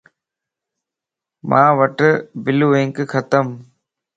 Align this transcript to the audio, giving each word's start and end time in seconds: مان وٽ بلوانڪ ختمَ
مان 1.49 1.67
وٽ 1.77 1.97
بلوانڪ 2.43 2.95
ختمَ 3.11 3.45